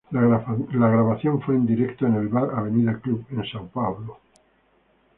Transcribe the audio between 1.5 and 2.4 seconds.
en directo, en el